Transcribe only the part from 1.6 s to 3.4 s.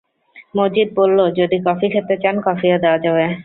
Coffee খেতে চান, কফিও দেওয়া যাবে।